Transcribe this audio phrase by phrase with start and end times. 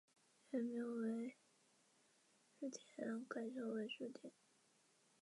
[0.49, 1.35] 弗洛伊德
[2.57, 4.33] 也曾提出过一种游戏的理论。